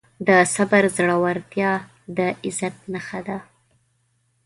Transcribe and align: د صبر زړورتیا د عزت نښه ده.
د 0.27 0.29
صبر 0.53 0.83
زړورتیا 0.95 1.71
د 2.17 2.19
عزت 2.45 2.75
نښه 2.93 3.19
ده. 3.27 3.37